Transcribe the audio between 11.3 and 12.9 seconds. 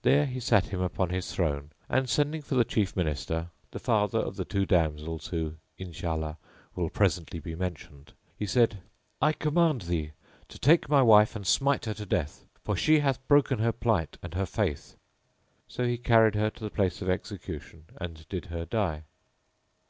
and smite her to death; for